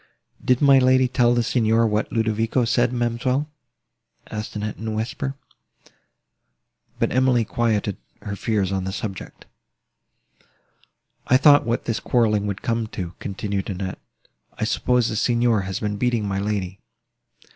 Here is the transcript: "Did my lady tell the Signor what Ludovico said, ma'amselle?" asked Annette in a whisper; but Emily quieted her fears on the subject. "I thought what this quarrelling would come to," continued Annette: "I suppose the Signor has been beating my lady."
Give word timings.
"Did 0.43 0.63
my 0.63 0.79
lady 0.79 1.07
tell 1.07 1.35
the 1.35 1.43
Signor 1.43 1.85
what 1.85 2.11
Ludovico 2.11 2.65
said, 2.65 2.91
ma'amselle?" 2.91 3.47
asked 4.31 4.55
Annette 4.55 4.77
in 4.77 4.87
a 4.87 4.91
whisper; 4.93 5.35
but 6.97 7.11
Emily 7.11 7.45
quieted 7.45 7.97
her 8.23 8.35
fears 8.35 8.71
on 8.71 8.85
the 8.85 8.91
subject. 8.91 9.45
"I 11.27 11.37
thought 11.37 11.67
what 11.67 11.85
this 11.85 11.99
quarrelling 11.99 12.47
would 12.47 12.63
come 12.63 12.87
to," 12.87 13.13
continued 13.19 13.69
Annette: 13.69 13.99
"I 14.57 14.63
suppose 14.63 15.07
the 15.07 15.15
Signor 15.15 15.61
has 15.69 15.79
been 15.79 15.97
beating 15.97 16.27
my 16.27 16.39
lady." 16.39 16.79